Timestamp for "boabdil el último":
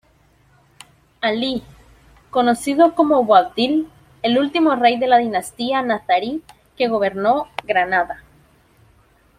3.23-4.75